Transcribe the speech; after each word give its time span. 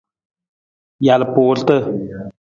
Jalpuurata. 1.05 1.75